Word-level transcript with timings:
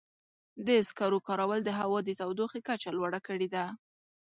د 0.65 0.67
سکرو 0.89 1.19
کارول 1.27 1.59
د 1.63 1.69
هوا 1.79 1.99
د 2.03 2.09
تودوخې 2.19 2.59
کچه 2.67 2.89
لوړه 2.97 3.19
کړې 3.27 3.47
ده. 3.55 3.65